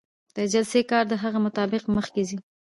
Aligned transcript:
د 0.35 0.37
جلسې 0.53 0.81
کار 0.91 1.03
د 1.07 1.13
هغې 1.21 1.39
مطابق 1.45 1.83
مخکې 1.95 2.21
ځي. 2.29 2.37